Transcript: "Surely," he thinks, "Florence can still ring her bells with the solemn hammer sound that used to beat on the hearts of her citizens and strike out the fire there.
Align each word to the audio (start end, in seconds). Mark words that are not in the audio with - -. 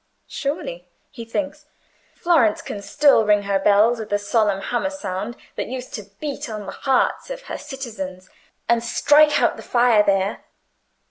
"Surely," 0.25 0.87
he 1.11 1.23
thinks, 1.23 1.67
"Florence 2.15 2.63
can 2.63 2.81
still 2.81 3.23
ring 3.23 3.43
her 3.43 3.59
bells 3.59 3.99
with 3.99 4.09
the 4.09 4.17
solemn 4.17 4.59
hammer 4.61 4.89
sound 4.89 5.37
that 5.57 5.67
used 5.67 5.93
to 5.93 6.09
beat 6.19 6.49
on 6.49 6.65
the 6.65 6.71
hearts 6.71 7.29
of 7.29 7.43
her 7.43 7.57
citizens 7.59 8.27
and 8.67 8.83
strike 8.83 9.39
out 9.39 9.57
the 9.57 9.61
fire 9.61 10.01
there. 10.01 10.43